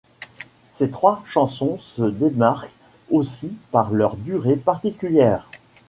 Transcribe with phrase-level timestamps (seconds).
[0.71, 2.73] Ces trois chansons se démarquent
[3.11, 5.47] aussi par leur durée particulière.